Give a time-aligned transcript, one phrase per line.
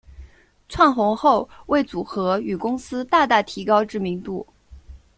[0.67, 4.43] 窜红后为组合与公司大大提高知名度。